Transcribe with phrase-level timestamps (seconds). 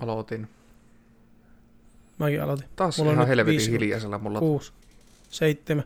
[0.00, 0.48] Aloitin.
[2.18, 2.68] Mäkin aloitin.
[2.76, 4.38] Taas Mulla on ihan helvetin viisi hiljaisella mulla.
[4.40, 4.72] 6,
[5.30, 5.84] 7,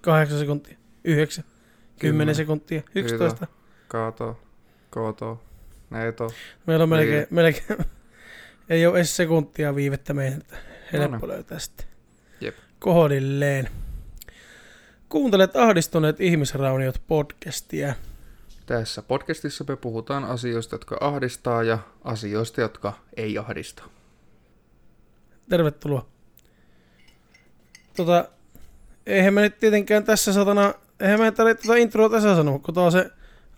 [0.00, 1.54] 8 sekuntia, 9, 10
[1.98, 2.34] Kymmenen.
[2.34, 3.46] sekuntia, 11.
[3.88, 4.40] Kato,
[4.90, 5.42] koto,
[5.90, 6.30] neto.
[6.66, 7.26] Meillä on melkein, Niin.
[7.30, 7.78] melkein
[8.68, 10.56] ei ole edes sekuntia viivettä meidän, että
[10.92, 11.86] helppo No löytää sitten.
[12.40, 12.56] Jep.
[12.78, 13.68] Kohdilleen.
[15.08, 17.94] Kuuntelet ahdistuneet ihmisrauniot podcastia.
[18.68, 23.82] Tässä podcastissa me puhutaan asioista, jotka ahdistaa ja asioista, jotka ei ahdista.
[25.48, 26.06] Tervetuloa.
[27.96, 28.28] Tota,
[29.06, 32.92] eihän me nyt tietenkään tässä satana, eihän me tarvitse tätä introa tässä sanoa, kun on
[32.92, 33.10] se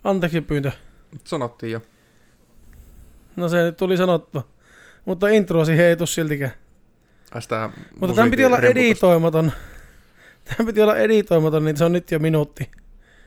[0.03, 0.71] anteeksi pyyntö.
[1.23, 1.81] Sanottiin jo.
[3.35, 4.47] No se nyt tuli sanottua.
[5.05, 6.51] Mutta intro siihen ei tuu siltikään.
[7.39, 7.69] Sitä
[7.99, 9.51] Mutta tämän piti olla editoimaton.
[10.45, 12.71] Tämän piti olla editoimaton, niin se on nyt jo minuutti.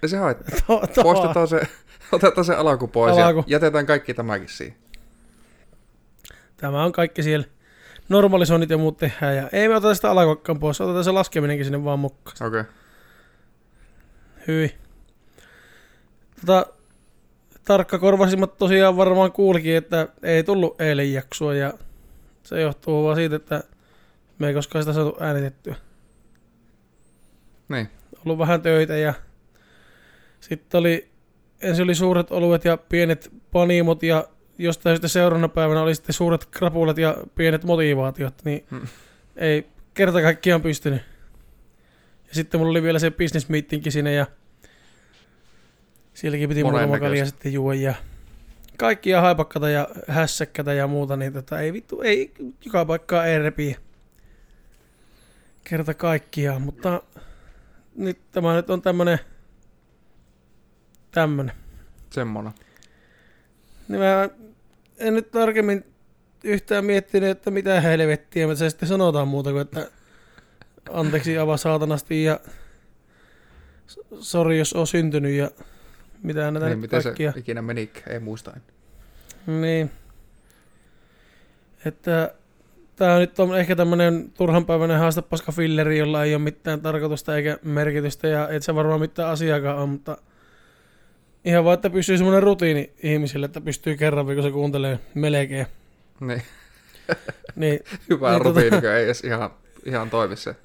[0.04, 0.58] Ja se haittaa.
[0.94, 1.60] To- Poistetaan se,
[2.12, 3.38] otetaan se alaku pois Alaku.
[3.38, 4.76] ja jätetään kaikki tämäkin siihen.
[6.56, 7.46] Tämä on kaikki siellä.
[8.08, 9.36] Normalisoinnit ja muut tehdään.
[9.36, 12.36] Ja ei me oteta sitä alakokkaan pois, otetaan se laskeminenkin sinne vaan mukaan.
[12.46, 12.60] Okei.
[12.60, 12.72] Okay.
[14.46, 14.70] Hyvin.
[16.46, 16.66] Tota,
[17.64, 21.72] tarkka korvasimmat tosiaan varmaan kuulikin, että ei tullut eilen jaksoa ja
[22.42, 23.62] se johtuu vaan siitä, että
[24.38, 25.74] me ei koskaan sitä saatu äänitettyä.
[27.68, 27.90] Niin.
[28.24, 29.14] Ollut vähän töitä ja
[30.48, 31.08] sitten oli,
[31.62, 34.28] ensin oli suuret oluet ja pienet panimot ja
[34.58, 38.86] jostain sitten seuraavana päivänä oli sitten suuret krapulat ja pienet motivaatiot, niin Hmm.
[39.36, 41.02] ei kerta kaikkiaan pystynyt.
[42.28, 44.26] Ja sitten mulla oli vielä se business meetingki siinä ja
[46.14, 47.94] sielläkin piti muutama kalja sitten juo ja
[48.76, 52.32] kaikkia haipakkata ja hässäkkätä ja muuta, niin tota, ei vittu, ei
[52.64, 53.76] joka paikkaa ei repiä.
[55.64, 57.02] Kerta kaikkiaan, mutta
[57.96, 59.18] nyt tämä nyt on tämmönen
[61.14, 61.54] tämmönen.
[62.10, 62.52] Semmonen.
[63.88, 64.28] Niin mä
[64.98, 65.84] en nyt tarkemmin
[66.44, 69.88] yhtään miettinyt, että mitä helvettiä me se sitten sanotaan muuta kuin, että
[70.90, 72.40] anteeksi avaa saatanasti ja
[74.20, 75.50] sori jos on syntynyt ja
[76.22, 77.32] mitä näitä Niin, miten se kaikkia.
[77.36, 78.52] ikinä menikään, ei muista.
[78.56, 78.62] en.
[79.60, 79.90] Niin.
[81.84, 82.34] Että
[82.96, 88.28] tää nyt on ehkä tämmönen turhanpäiväinen haastepaska filleri, jolla ei ole mitään tarkoitusta eikä merkitystä
[88.28, 90.16] ja et se varmaan mitään asiakaan on, mutta
[91.44, 95.66] ihan vaan, että pysyy semmoinen rutiini ihmisille, että pystyy kerran viikossa kuuntelee melkein.
[96.20, 96.42] Niin.
[97.56, 99.50] Niin, Hyvä Niin, tota- rutiini, ei edes ihan,
[99.84, 100.56] ihan toimi se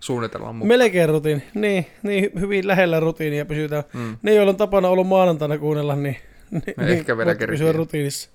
[0.00, 0.68] suunnitelman mukaan.
[0.68, 1.42] melkein rutiini.
[1.54, 3.84] Niin, niin, hyvin lähellä rutiinia pysytään.
[3.92, 4.16] Mm.
[4.22, 6.16] Ne, joilla on tapana ollut maanantaina kuunnella, niin,
[6.50, 7.58] niin, Ne ehkä vielä voitte kerkiää.
[7.58, 8.30] pysyä rutiinissa.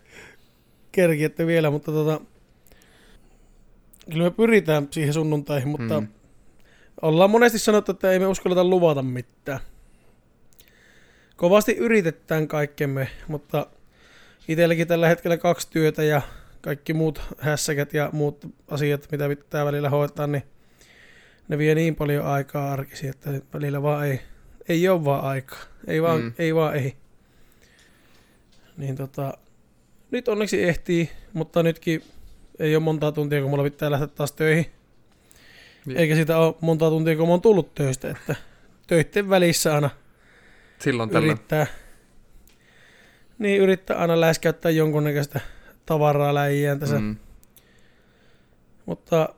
[0.92, 2.22] Kerkiette vielä, mutta tota,
[4.12, 6.08] kyllä me pyritään siihen sunnuntaihin, mutta Mm.
[7.02, 9.60] ollaan monesti sanottu, että ei me uskalleta luvata mitään.
[11.42, 13.68] Kovasti yritetään kaikkemme, mutta
[14.48, 16.22] itselläkin tällä hetkellä kaksi työtä ja
[16.62, 20.44] kaikki muut hässäkät ja muut asiat, mitä pitää välillä hoitaa, niin
[21.48, 24.20] ne vie niin paljon aikaa arkisi, että välillä vaan ei,
[24.70, 25.60] ei ole vaan aikaa.
[25.88, 26.34] Ei vaan, Mm.
[26.40, 26.96] ei vaan ei.
[28.78, 29.38] Niin tota,
[30.12, 32.04] nyt onneksi ehtii, mutta nytkin
[32.60, 34.66] ei ole montaa tuntia, kun mulla pitää lähteä taas töihin.
[35.86, 35.98] Niin.
[35.98, 38.36] Eikä sitä ole montaa tuntia, kun mä oon tullut töistä, että
[38.88, 39.90] töitten välissä aina
[40.82, 41.32] Silloin tällöin.
[41.32, 41.68] yrittää,
[43.40, 45.40] niin yrittää aina läiskäyttää jonkunnäköistä
[45.86, 47.00] tavaraa läjiään tässä.
[47.00, 47.16] Mm.
[48.86, 49.30] Mutta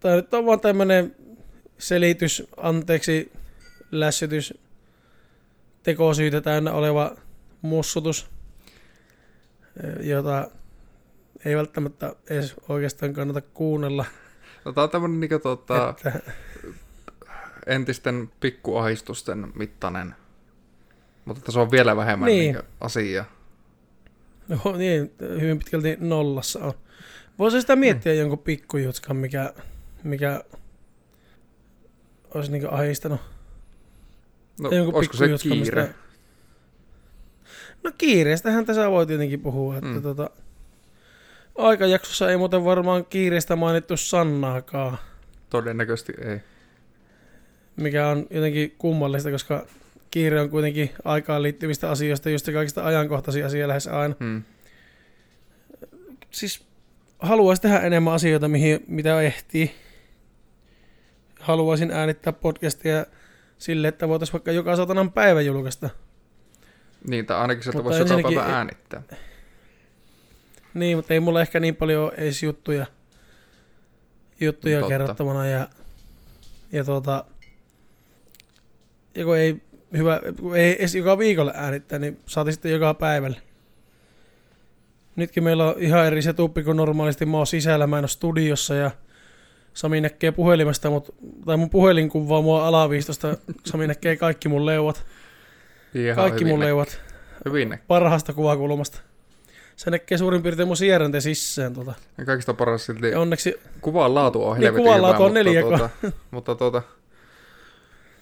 [0.00, 1.16] tämä nyt on vaan tämmönen
[1.78, 3.32] selitys, anteeksi,
[3.90, 4.54] lässytys,
[5.82, 7.16] tekosyytä täynnä oleva
[7.62, 8.30] mussutus,
[9.84, 10.50] eh, jota
[11.44, 14.04] ei välttämättä edes oikeastaan kannata kuunnella.
[14.64, 16.20] No, tää on tämmönen niinku tota, Että,
[17.66, 20.14] entisten pikkuahistusten mittainen.
[21.24, 22.52] Mutta se on vielä vähemmän Niin.
[22.54, 22.64] niin.
[22.80, 23.24] asia.
[24.48, 26.72] no, niin, hyvin pitkälti nollassa on.
[27.38, 29.52] Voisi sitä miettiä jonkun pikkujutskan, mikä,
[30.02, 30.44] mikä
[32.34, 33.20] olisi niinku ahistanut.
[34.60, 35.82] No, jonkun olisiko se kiire?
[35.82, 35.94] mistä-
[37.84, 39.94] No kiireestähän tässä voi tietenkin puhua, että Mm.
[39.96, 40.02] mm.
[40.02, 40.30] tota,
[41.58, 44.98] aikajaksossa ei muuten varmaan kiireestä mainittu sannaakaan,
[45.50, 46.40] Todennäköisesti ei.
[47.80, 49.66] Mikä on jotenkin kummallista, koska
[50.10, 54.14] kiire on kuitenkin aikaan liittyvistä asioista just kaikista ajankohtaisia asia lähes aina.
[54.20, 54.42] Hmm.
[56.30, 56.64] Siis
[57.18, 59.70] haluaisin tehdä enemmän asioita, mihin, mitä ehtii.
[61.40, 63.06] Haluaisin äänittää podcastia
[63.58, 65.90] sille, että voitaisiin vaikka joka satanan päivä julkaista.
[67.08, 69.02] Niin, tai ainakin sieltä voisi joka päivä äänittää.
[70.74, 72.86] Niin, mutta ei mulla ehkä niin paljon ole edes juttuja,
[74.40, 74.88] juttuja Totta.
[74.88, 75.68] kerrottavana ja,
[76.72, 77.24] ja tuota,
[79.14, 79.56] ja kun ei,
[79.96, 80.20] hyvä,
[80.54, 83.36] ei edes joka viikolla äänittää, niin saatiin sitten joka päivälle.
[85.16, 87.26] nytkin meillä on ihan eri setuppi kuin normaalisti.
[87.26, 88.90] Mä oon sisällä, mä en ole studiossa ja
[89.74, 91.14] Sami näkee puhelimesta, mut,
[91.46, 93.36] tai mun puhelin kuvaa mua alaviistosta.
[93.66, 95.04] Sami näkee kaikki mun leuat.
[95.94, 97.00] Ihan Kaikki mun leuat
[97.44, 99.00] Hyvin parhaasta kuvakulmasta.
[99.76, 101.74] Se näkee suurin piirtein mun sieränteen sisään.
[101.74, 101.94] Tota.
[102.18, 105.32] Ja kaikista paras silti Ja onneksi kuvan laatu on Niin, helvetin kuvan hyvä, laatu on
[105.32, 105.60] mutta, 4K.
[105.60, 105.90] tuota,
[106.30, 106.82] mutta tuota,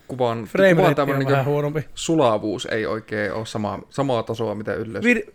[0.09, 1.85] kuvan, frame kuvan tämmöinen niin huonompi.
[1.95, 5.05] sulavuus ei oikein ole sama, samaa tasoa mitä ylös.
[5.05, 5.33] Vir-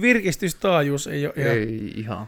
[0.00, 2.26] virkistystaajuus ei ole ihan, ei ihan.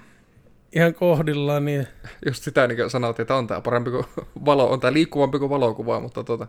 [0.75, 1.87] ihan kohdillaan, niin
[2.27, 4.05] Just sitä niin sanottiin, että on tämä parempi kuin
[4.45, 6.47] valo, on tämä liikkuvampi kuin valokuva, mutta tuota,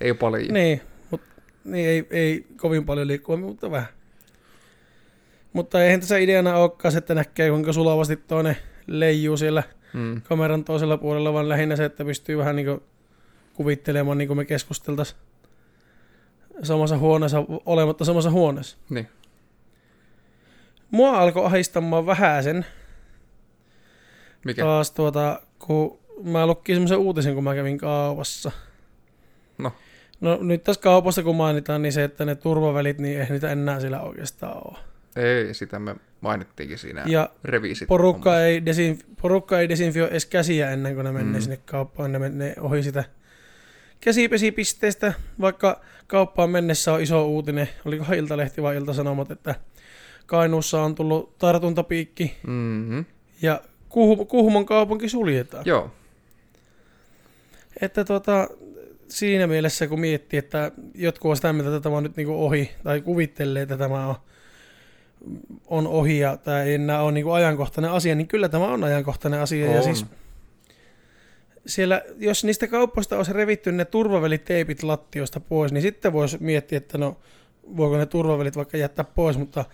[0.00, 0.48] ei paljon.
[0.54, 0.80] Niin,
[1.10, 1.26] mutta
[1.64, 3.88] niin ei, ei kovin paljon liikkua, mutta vähän.
[5.52, 8.56] Mutta eihän tässä ideana olekaan että näkee kuinka sulavasti toinen
[8.86, 9.62] leijuu siellä
[9.92, 10.22] Mm.
[10.22, 12.80] kameran toisella puolella, vaan lähinnä se, että pystyy vähän niin
[13.54, 15.18] kuvittelemaan, niin kuin me keskusteltaisiin
[16.62, 18.76] samassa huoneessa, olematta samassa huoneessa.
[18.90, 19.08] Niin.
[20.90, 22.66] Mua alkoi ahistamaan vähäsen
[24.44, 24.62] Mikä?
[24.62, 28.50] taas tuota, kun mä lukkin semmoisen uutisen, kun mä kävin kaupassa.
[29.58, 29.72] No.
[30.20, 33.80] No nyt tässä kaupassa kun mainitaan, niin se, että ne turvavälit, niin ei niitä enää
[33.80, 34.78] siellä oikeastaan ole.
[35.16, 37.88] Ei, sitä me mainittiinkin siinä Ja revisit.
[37.88, 41.40] porukka ei, desin, porukka ei desinfioi edes käsiä ennen kuin ne menee Mm.
[41.40, 42.12] sinne kauppaan.
[42.12, 43.04] Ne menee ohi sitä
[44.04, 49.54] käsipesipisteestä, vaikka kauppaan mennessä on iso uutinen, oliko Iltalehti vai Iltasanomat, että
[50.26, 53.04] Kainuussa on tullut tartuntapiikki Mm-hmm.
[53.42, 55.62] ja Kuh- Kuhmon kaupunki suljetaan.
[55.66, 55.90] Joo,
[57.80, 58.48] Että tota,
[59.08, 62.70] siinä mielessä kun miettii, että jotkut on sitä mieltä, että tämä on nyt niinku ohi,
[62.84, 64.14] tai kuvittelee, että tämä on,
[65.66, 69.40] on ohi ja tämä ei enää ole niinku ajankohtainen asia, niin kyllä tämä on ajankohtainen
[69.40, 69.70] asia.
[69.70, 69.84] Ja on.
[69.84, 70.06] siis
[71.66, 76.98] siellä, jos niistä kauppoista olisi revitty ne turvaväliteipit lattioista pois, niin sitten voisi miettiä, että
[76.98, 77.16] no
[77.76, 79.64] voiko ne turvavälit vaikka jättää pois, mutta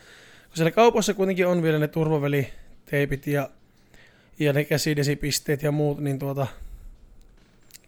[0.48, 3.50] kun siellä kaupassa kuitenkin on vielä ne turvaväliteipit ja,
[4.38, 6.46] ja ne käsidesipisteet ja muut, niin tuota,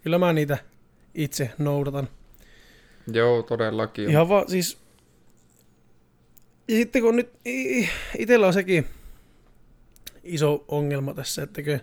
[0.03, 0.59] kyllä mä niitä
[1.15, 2.09] itse noudatan.
[3.13, 4.11] Joo, todellakin.
[4.11, 4.79] Ihan vaan siis...
[6.69, 7.31] Ja sitten kun nyt
[8.19, 8.87] itsellä on sekin
[10.25, 11.81] iso ongelma tässä, että kun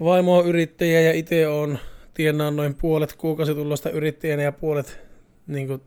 [0.00, 1.78] vaimo on yrittäjä ja itse on
[2.14, 4.98] tienaan noin puolet kuukausitulosta yrittäjänä ja puolet
[5.46, 5.82] niin kuin,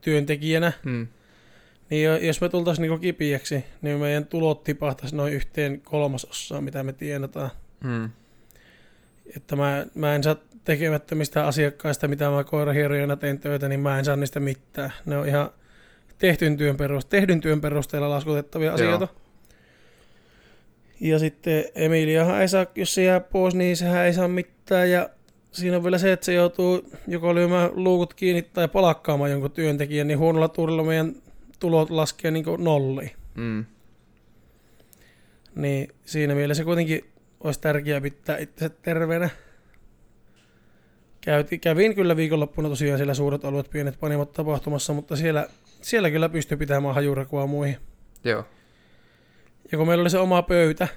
[0.00, 1.06] työntekijänä, Mm.
[1.90, 6.82] niin jo- jos me tultaisiin niin kipiäksi, niin meidän tulot tipahtaisi noin yhteen kolmasosaan, mitä
[6.82, 7.50] me tienataan.
[7.84, 8.10] Mm.
[9.36, 14.04] Että mä, mä en saa tekemättömistä asiakkaista, mitä mä koirahierojana teen töitä, niin mä en
[14.04, 14.92] saa niistä mitään.
[15.06, 15.50] Ne on ihan
[16.18, 19.08] tehdyn työn, peruste- tehdyn työn perusteella laskutettavia asioita.
[21.02, 24.90] Ja sitten Emiliahan ei saa, jos se jää pois, niin sehän ei saa mitään.
[24.90, 25.10] Ja
[25.52, 30.06] siinä on vielä se, että se joutuu joko lyömään luukut kiinni tai palakkaamaan jonkun työntekijän,
[30.06, 31.14] niin huonolla tuurilla meidän
[31.58, 33.10] tulot laskee niin nolliin.
[33.34, 33.64] Mm.
[35.54, 37.04] Niin siinä mielessä kuitenkin
[37.40, 39.30] olisi tärkeää pitää itse terveenä.
[41.20, 45.46] Käytin, kävin kyllä viikonloppuna tosiaan siellä suuret alueet, pienet panimot tapahtumassa, mutta siellä,
[45.80, 47.76] siellä kyllä pystyi pitämään hajurakua muihin.
[48.24, 48.44] Joo.
[49.72, 50.88] Ja kun meillä oli se oma pöytä,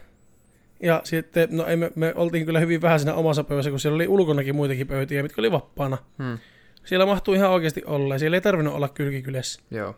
[0.84, 3.96] ja sitten, no ei me, me oltiin kyllä hyvin vähän siinä omassa pöydässä, kun siellä
[3.96, 5.98] oli ulkonakin muitakin pöytiä, mitkä oli vapaana.
[6.18, 6.38] Mm.
[6.86, 9.62] Siellä mahtuu ihan oikeasti olla, siellä ei tarvinnut olla kylkikylässä.
[9.72, 9.96] Joo.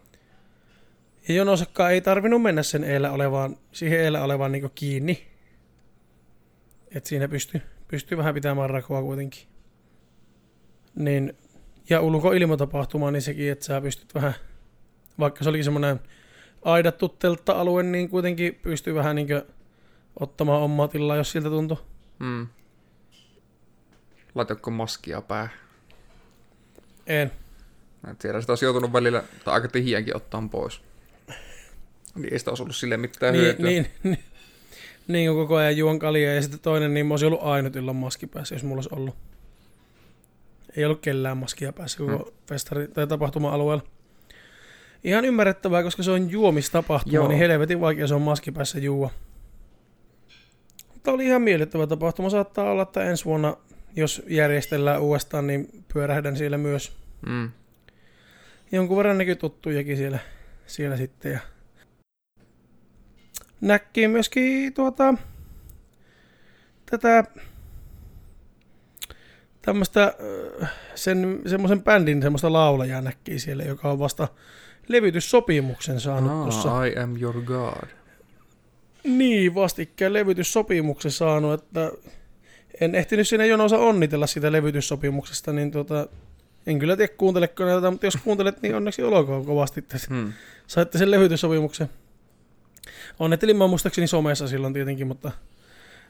[1.27, 5.27] Ja jonosakkaan ei tarvinnut mennä sen eellä olevaan, siihen eellä olevaan niin kiinni.
[6.95, 9.47] Et siinä pystyy pystyy vähän pitämään rakoa kuitenkin.
[10.95, 11.33] Niin,
[11.89, 14.33] ja ulkoilmatapahtuma, niin sekin, että sä pystyt vähän,
[15.19, 15.99] vaikka se olikin semmoinen
[16.61, 19.27] aidattu teltta-alue, niin kuitenkin pystyy vähän niin
[20.19, 21.79] ottamaan omaa tilaa, jos siltä tuntuu.
[22.19, 22.47] Mm.
[24.35, 25.49] Laitatko maskia päähän?
[27.07, 27.31] En.
[28.11, 30.81] Et siellä sitä olisi joutunut välillä, tai aika tihiänkin ottaa pois.
[32.15, 33.65] Niin ei sitä olisi ollut sille mitään Niin, hyötyä.
[33.65, 34.19] niin, niin,
[35.07, 37.95] niin, kun koko ajan juon kaljaa ja sitten toinen, niin mä olisin ollut ainut illan
[37.95, 39.15] maski päässä, jos mulla olisi ollut.
[40.77, 42.33] Ei ollut kellään maskia päässä koko Hmm.
[42.55, 43.83] festari- tai tapahtuma-alueella.
[45.07, 47.27] Ihan ymmärrettävää, koska se on juomistapahtuma, Joo.
[47.27, 49.09] niin helvetin vaikea se on maski päässä juua.
[50.93, 52.29] Mutta oli ihan miellyttävä tapahtuma.
[52.29, 53.57] Saattaa olla, että ensi vuonna,
[53.95, 56.91] jos järjestellään uudestaan, niin pyörähdän siellä myös.
[57.27, 57.51] Mm.
[58.71, 60.19] Jonkun verran näkyy tuttujakin siellä,
[60.65, 61.31] siellä sitten.
[61.31, 61.39] Ja
[63.61, 65.13] näkki myöskin tuota,
[66.91, 67.23] tätä
[69.61, 70.13] tämmöistä
[70.95, 74.27] sen, semmoisen bändin semmoista laulajaa näkki siellä, joka on vasta
[74.87, 76.85] levytyssopimuksen saanut Ah, tuossa.
[76.85, 77.87] I am your god.
[79.03, 81.91] Niin, vastikkään levytyssopimuksen saanut, että
[82.81, 86.07] en ehtinyt siinä jonossa onnitella sitä levytyssopimuksesta, niin tota,
[86.67, 90.33] en kyllä tiedä kuunteleko näitä, mutta jos kuuntelet, niin onneksi olkoon kovasti, että Hmm.
[90.67, 91.89] saitte sen levytyssopimuksen.
[93.19, 95.31] Onnittelin mä muistaakseni somessa silloin tietenkin, mutta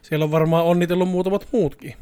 [0.02, 1.94] siellä on varmaan onnitellut muutamat muutkin.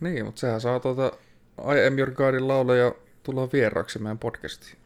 [0.00, 1.12] Niin, mutta sehän saa tuota
[1.58, 2.92] I Am Your Godin lauleja
[3.22, 4.76] tulla vieraaksi meidän podcastiin.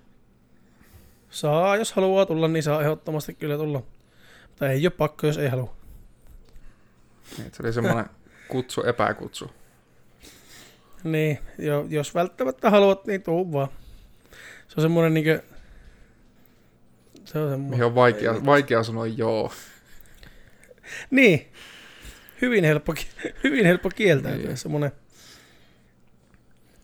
[1.33, 3.83] Saa, jos haluaa tulla, niin saa ehdottomasti kyllä tulla.
[4.57, 5.77] Tai ei ole pakko, jos ei halua.
[7.39, 8.05] Niin, se oli semmoinen
[8.49, 9.51] kutsu, epäkutsu.
[11.05, 13.69] Niin, jo, jos välttämättä haluat, niin tuu vaan.
[14.69, 15.43] Se on semmoinen niinkö...
[17.25, 17.71] Se on semmoinen...
[17.71, 19.53] Mihin on vaikea, vaikea sanoa joo.
[21.11, 21.53] Niin.
[22.43, 22.95] Hyvin helppo,
[23.45, 24.47] hyvin helppo kieltäytyä.
[24.47, 24.57] Niin.
[24.57, 24.93] Semmoinen.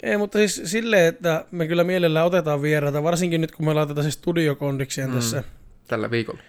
[0.02, 4.04] Ei, mutta siis silleen, että me kyllä mielellään otetaan vieraita, varsinkin nyt kun me laitetaan
[4.04, 5.14] se studiokondikseen Mm.
[5.16, 5.44] tässä.
[5.88, 6.40] Tällä viikolla.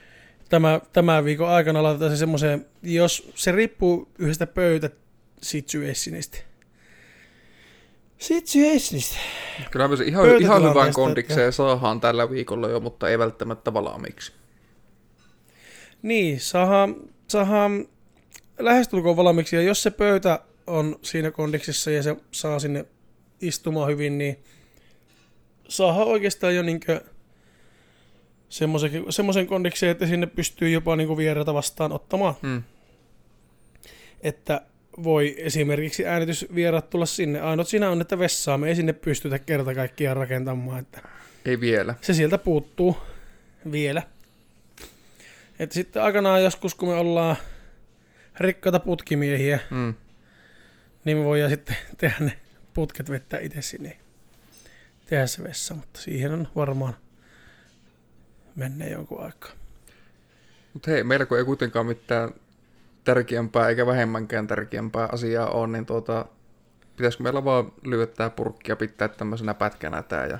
[0.50, 4.89] Tämä, tämän viikon aikana laitetaan se semmoiseen, jos se riippuu yhdestä pöytä
[5.41, 6.38] situationista.
[8.18, 9.15] Situationista.
[9.72, 13.74] Kyllä me se ihan, ihan hyvän että- kondikseen saadaan tällä viikolla jo, mutta ei välttämättä
[13.74, 14.32] valaamiksi.
[16.01, 16.96] Niin, saadaan,
[17.27, 17.88] saadaan
[18.60, 22.86] lähestulkoon valmiiksi, ja jos se pöytä on siinä kondiksessa ja se saa sinne
[23.41, 24.39] istumaan hyvin, niin
[25.67, 27.01] saadaan oikeastaan jo niinkö
[28.50, 32.36] semmoisen, semmoisen kondiksen, että sinne pystyy jopa niinku vieraita vastaan ottamaan.
[32.41, 32.63] Mm.
[34.22, 34.62] Että
[35.03, 37.41] voi esimerkiksi äänitysvierat tulla sinne.
[37.41, 41.01] Ainut siinä on, että vessaa me ei sinne pystytä kerta kaikkiaan rakentamaan, että
[41.46, 41.96] Ei vielä.
[42.01, 42.98] se sieltä puuttuu
[43.72, 44.03] vielä.
[45.60, 47.36] Että sitten aikanaan joskus, kun me ollaan
[48.39, 49.93] rikkaita putkimiehiä, Mm.
[51.05, 52.31] niin me voidaan sitten tehdä ne
[52.79, 53.98] putket vetää itse sinne.
[55.05, 56.93] Tehdä se vessa, mutta siihen on varmaan
[58.55, 59.51] mennä jonkun aikaa.
[60.74, 62.29] Mutta hei, meillä kun ei kuitenkaan mitään
[63.03, 66.25] tärkeämpää eikä vähemmänkään tärkeämpää asiaa ole, niin tuota,
[66.98, 70.39] pitäisikö meillä vaan lyödä tää purkki ja pitää tämmöisenä pätkänä tää ja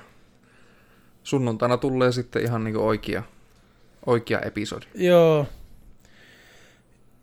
[1.22, 3.22] sunnuntaina tulee sitten ihan niinku oikea,
[4.06, 4.86] oikea episodi.
[4.94, 5.46] Joo.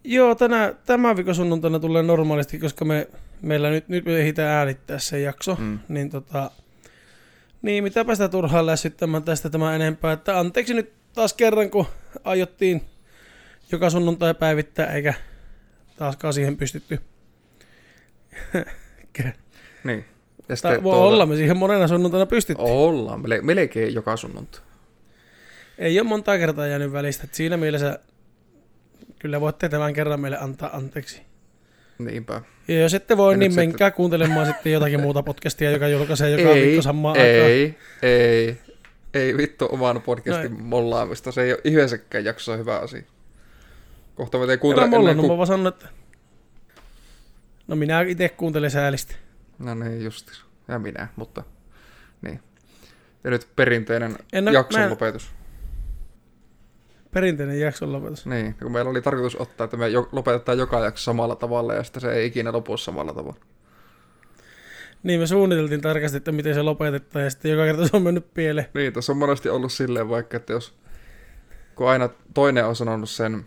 [0.04, 3.08] Joo, tänä, tämän viikon sunnuntaina tulee normaalisti, koska me,
[3.42, 5.56] meillä nyt, nyt me ehditään äänittää se jakso.
[5.60, 5.80] Mm.
[5.88, 6.52] Niin tota,
[7.62, 10.14] niin mitäpä sitä turhaan lässyttämään tästä tämä enempää.
[10.14, 11.86] Että anteeksi nyt taas kerran, kun
[12.24, 12.82] aiottiin
[13.72, 15.14] joka sunnuntai päivittää, eikä
[15.98, 17.00] taaskaan siihen pystytty.
[19.84, 20.06] Niin.
[20.50, 22.70] Ja Tai voi olla, me siihen monena sunnuntaina pystyttiin.
[22.70, 24.62] Ollaan, melkein joka sunnuntai.
[25.78, 27.24] Ei ole monta kertaa jäänyt välistä.
[27.24, 28.00] että siinä mielessä
[29.20, 31.22] kyllä voitte tämän kerran meille antaa anteeksi.
[32.00, 32.42] Niinpä.
[32.68, 36.50] Ja jos ette voi, Ja niin menkää kuuntelemaan sitten jotakin muuta podcastia, joka julkaisee joka
[36.50, 37.50] ei, viikko samaan aikaan.
[37.52, 38.58] ei, ei,
[39.14, 40.64] ei vittu oman podcastin Noin.
[40.64, 41.32] mollaamista.
[41.32, 43.02] Se ei ole yhdessäkään jaksossa hyvä asia.
[44.16, 45.88] Kohta me teen Älä kuuntele mulla, ennen no mä vaan sanon, että...
[47.68, 49.16] No minä itse kuuntelen säälistä.
[49.60, 50.42] No niin, justis.
[50.68, 51.44] Ja minä, mutta...
[52.22, 52.40] Niin.
[53.24, 55.30] Ja nyt perinteinen En jakson mä lopetus.
[57.18, 58.26] Perinteinen jakson lopetus.
[58.26, 61.84] Niin, kun meillä oli tarkoitus ottaa, että me jo, lopetetaan joka jakso samalla tavalla ja
[61.84, 63.40] sitten se ei ikinä lopu samalla tavalla.
[65.04, 68.34] Niin me suunniteltiin tarkasti, että miten se lopetetaan ja sitten joka kerta se on mennyt
[68.34, 68.68] pieleen.
[68.74, 70.74] Niin, tässä on monesti ollut silleen vaikka, että jos...
[71.76, 73.46] Kun aina toinen on sanonut sen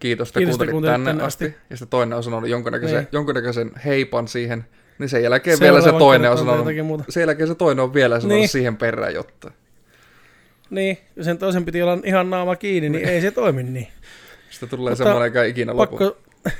[0.00, 1.58] kiitos, että kuuntelit kuuntelit tänne, tänne asti, asti.
[1.70, 3.08] ja sitten toinen on sanonut jonkunnäköisen, Niin.
[3.12, 4.64] jonkunnäköisen heipan siihen,
[4.98, 8.38] niin sen jälkeen vielä se toinen on sanonut, sen jälkeen se toinen on vielä sanonut
[8.38, 8.48] Niin.
[8.48, 9.50] siihen perään jotta.
[10.70, 13.88] Niin, sen toisen piti olla ihan naama kiinni, niin ei se toimi niin.
[14.50, 15.98] Sitten tulee Mutta semmoinen, joka ikinä lopu.
[15.98, 16.18] Pakko...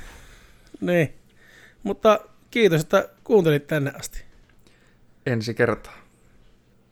[0.81, 1.15] niin.
[1.83, 2.21] Mutta
[2.51, 4.25] kiitos, että kuuntelit tänne asti.
[5.27, 6.06] Ensi kertaa.